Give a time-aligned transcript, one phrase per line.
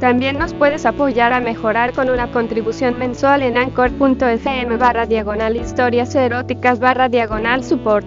[0.00, 6.14] También nos puedes apoyar a mejorar con una contribución mensual en anchor.fm barra diagonal historias
[6.14, 8.06] eróticas barra diagonal support.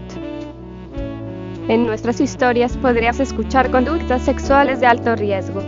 [1.67, 5.61] En nuestras historias podrías escuchar conductas sexuales de alto riesgo.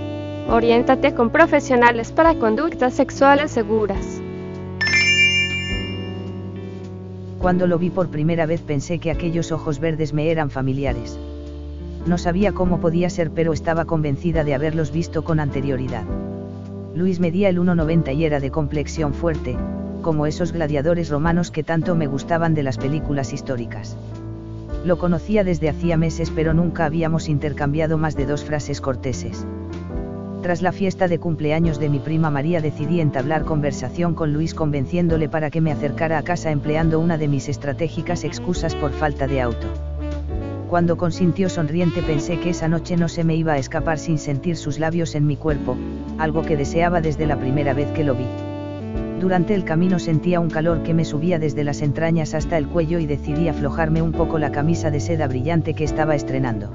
[0.49, 4.20] Oriéntate con profesionales para conductas sexuales seguras.
[7.38, 11.20] Cuando lo vi por primera vez pensé que aquellos ojos verdes me eran familiares.
[12.05, 16.04] No sabía cómo podía ser pero estaba convencida de haberlos visto con anterioridad.
[16.94, 19.57] Luis medía el 1,90 y era de complexión fuerte,
[20.02, 23.98] como esos gladiadores romanos que tanto me gustaban de las películas históricas.
[24.85, 29.48] Lo conocía desde hacía meses pero nunca habíamos intercambiado más de dos frases corteses.
[30.44, 35.27] Tras la fiesta de cumpleaños de mi prima María decidí entablar conversación con Luis convenciéndole
[35.27, 39.41] para que me acercara a casa empleando una de mis estratégicas excusas por falta de
[39.41, 39.95] auto.
[40.70, 44.58] Cuando consintió sonriente pensé que esa noche no se me iba a escapar sin sentir
[44.58, 45.77] sus labios en mi cuerpo,
[46.18, 48.26] algo que deseaba desde la primera vez que lo vi.
[49.22, 52.98] Durante el camino sentía un calor que me subía desde las entrañas hasta el cuello
[52.98, 56.72] y decidí aflojarme un poco la camisa de seda brillante que estaba estrenando.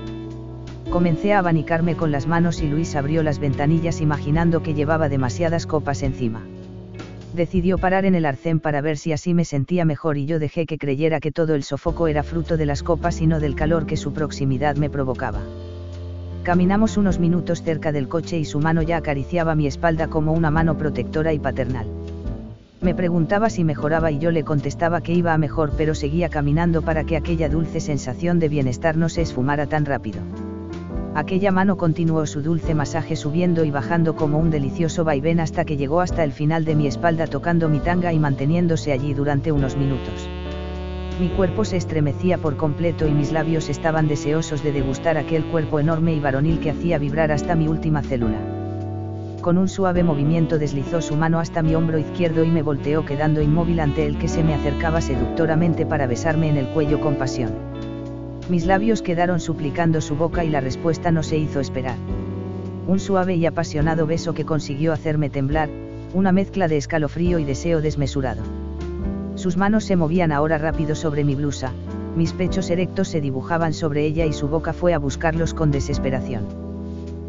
[0.88, 5.66] Comencé a abanicarme con las manos y Luis abrió las ventanillas imaginando que llevaba demasiadas
[5.66, 6.42] copas encima
[7.34, 10.66] decidió parar en el arcén para ver si así me sentía mejor y yo dejé
[10.66, 13.86] que creyera que todo el sofoco era fruto de las copas y no del calor
[13.86, 15.40] que su proximidad me provocaba.
[16.42, 20.50] Caminamos unos minutos cerca del coche y su mano ya acariciaba mi espalda como una
[20.50, 21.86] mano protectora y paternal.
[22.80, 26.80] Me preguntaba si mejoraba y yo le contestaba que iba a mejor pero seguía caminando
[26.80, 30.20] para que aquella dulce sensación de bienestar no se esfumara tan rápido.
[31.12, 35.76] Aquella mano continuó su dulce masaje subiendo y bajando como un delicioso vaivén hasta que
[35.76, 39.76] llegó hasta el final de mi espalda tocando mi tanga y manteniéndose allí durante unos
[39.76, 40.28] minutos.
[41.20, 45.80] Mi cuerpo se estremecía por completo y mis labios estaban deseosos de degustar aquel cuerpo
[45.80, 48.38] enorme y varonil que hacía vibrar hasta mi última célula.
[49.40, 53.42] Con un suave movimiento deslizó su mano hasta mi hombro izquierdo y me volteó quedando
[53.42, 57.50] inmóvil ante el que se me acercaba seductoramente para besarme en el cuello con pasión.
[58.50, 61.94] Mis labios quedaron suplicando su boca y la respuesta no se hizo esperar.
[62.88, 65.68] Un suave y apasionado beso que consiguió hacerme temblar,
[66.14, 68.42] una mezcla de escalofrío y deseo desmesurado.
[69.36, 71.70] Sus manos se movían ahora rápido sobre mi blusa,
[72.16, 76.44] mis pechos erectos se dibujaban sobre ella y su boca fue a buscarlos con desesperación.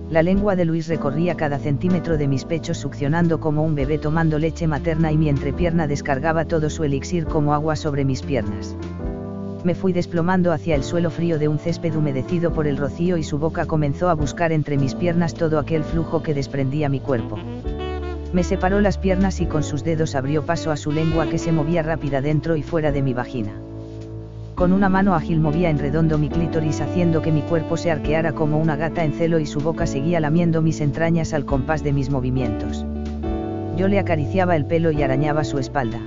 [0.10, 4.40] La lengua de Luis recorría cada centímetro de mis pechos succionando como un bebé tomando
[4.40, 8.76] leche materna y mi entrepierna descargaba todo su elixir como agua sobre mis piernas
[9.64, 13.24] me fui desplomando hacia el suelo frío de un césped humedecido por el rocío y
[13.24, 17.38] su boca comenzó a buscar entre mis piernas todo aquel flujo que desprendía mi cuerpo.
[18.34, 21.52] Me separó las piernas y con sus dedos abrió paso a su lengua que se
[21.52, 23.52] movía rápida dentro y fuera de mi vagina.
[24.56, 28.34] Con una mano ágil movía en redondo mi clítoris haciendo que mi cuerpo se arqueara
[28.34, 31.94] como una gata en celo y su boca seguía lamiendo mis entrañas al compás de
[31.94, 32.86] mis movimientos.
[33.76, 36.00] Yo le acariciaba el pelo y arañaba su espalda.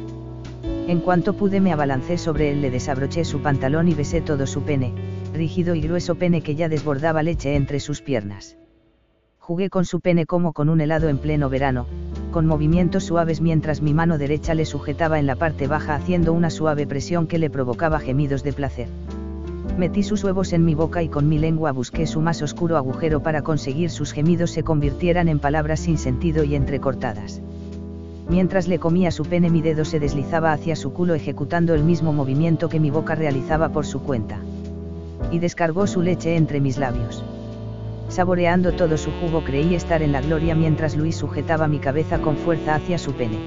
[0.87, 4.65] En cuanto pude me abalancé sobre él, le desabroché su pantalón y besé todo su
[4.65, 4.93] pene,
[5.33, 8.59] rígido y grueso pene que ya desbordaba leche entre sus piernas.
[9.39, 11.87] Jugué con su pene como con un helado en pleno verano,
[12.33, 16.51] con movimientos suaves mientras mi mano derecha le sujetaba en la parte baja haciendo una
[16.51, 18.89] suave presión que le provocaba gemidos de placer.
[19.79, 23.23] Metí sus huevos en mi boca y con mi lengua busqué su más oscuro agujero
[23.23, 27.41] para conseguir sus gemidos se convirtieran en palabras sin sentido y entrecortadas.
[28.29, 32.13] Mientras le comía su pene mi dedo se deslizaba hacia su culo ejecutando el mismo
[32.13, 34.39] movimiento que mi boca realizaba por su cuenta.
[35.31, 37.23] Y descargó su leche entre mis labios.
[38.09, 42.37] Saboreando todo su jugo creí estar en la gloria mientras Luis sujetaba mi cabeza con
[42.37, 43.39] fuerza hacia su pene.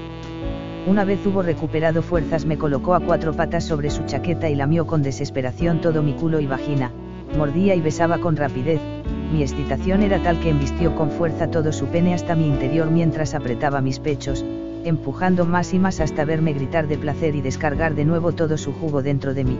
[0.86, 4.86] Una vez hubo recuperado fuerzas me colocó a cuatro patas sobre su chaqueta y lamió
[4.86, 6.92] con desesperación todo mi culo y vagina,
[7.36, 8.80] mordía y besaba con rapidez,
[9.32, 13.34] mi excitación era tal que embistió con fuerza todo su pene hasta mi interior mientras
[13.34, 14.44] apretaba mis pechos,
[14.84, 18.72] empujando más y más hasta verme gritar de placer y descargar de nuevo todo su
[18.72, 19.58] jugo dentro de mí.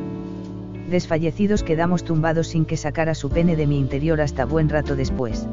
[0.90, 5.46] Desfallecidos quedamos tumbados sin que sacara su pene de mi interior hasta buen rato después.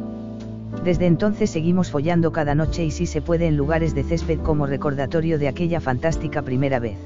[0.83, 4.65] Desde entonces seguimos follando cada noche y si se puede en lugares de césped como
[4.65, 6.97] recordatorio de aquella fantástica primera vez.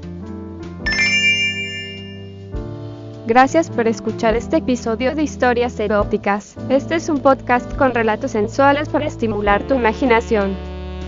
[3.26, 6.56] Gracias por escuchar este episodio de Historias Eróticas.
[6.68, 10.69] Este es un podcast con relatos sensuales para estimular tu imaginación.